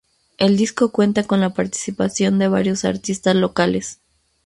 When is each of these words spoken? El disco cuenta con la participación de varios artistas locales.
El 0.39 0.57
disco 0.57 0.91
cuenta 0.91 1.25
con 1.25 1.41
la 1.41 1.53
participación 1.53 2.39
de 2.39 2.47
varios 2.47 2.85
artistas 2.85 3.35
locales. 3.35 3.99